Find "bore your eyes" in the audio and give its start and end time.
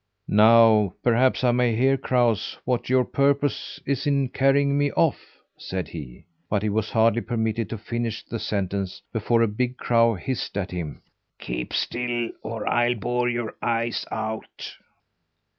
12.95-14.07